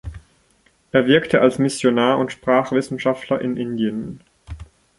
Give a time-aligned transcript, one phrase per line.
[0.91, 4.19] Er wirkte als Missionar und Sprachwissenschaftler in Indien.